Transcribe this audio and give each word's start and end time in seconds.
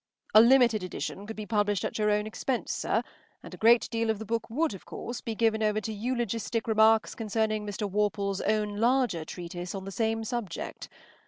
A 0.33 0.41
limited 0.41 0.81
edition 0.81 1.27
could 1.27 1.35
be 1.35 1.45
published 1.45 1.85
at 1.85 1.99
your 1.99 2.09
expense, 2.09 2.73
sir, 2.73 3.03
and 3.43 3.53
a 3.53 3.57
great 3.57 3.87
deal 3.91 4.09
of 4.09 4.17
the 4.17 4.25
book 4.25 4.49
would, 4.49 4.73
of 4.73 4.83
course, 4.83 5.21
be 5.21 5.35
given 5.35 5.61
over 5.61 5.79
to 5.79 5.93
eulogistic 5.93 6.67
remarks 6.67 7.13
concerning 7.13 7.67
Mr. 7.67 7.87
Worple’s 7.87 8.41
own 8.41 8.77
larger 8.79 9.23
treatise 9.23 9.75
on 9.75 9.85
the 9.85 9.91
same 9.91 10.23
subject. 10.23 10.89